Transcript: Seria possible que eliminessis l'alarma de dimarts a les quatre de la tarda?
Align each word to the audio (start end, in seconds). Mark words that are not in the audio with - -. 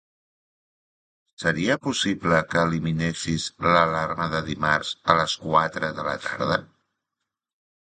Seria 1.43 1.75
possible 1.87 2.39
que 2.53 2.63
eliminessis 2.69 3.45
l'alarma 3.67 4.29
de 4.33 4.41
dimarts 4.49 4.97
a 5.15 5.19
les 5.23 5.39
quatre 5.45 5.93
de 6.01 6.09
la 6.11 6.19
tarda? 6.27 6.61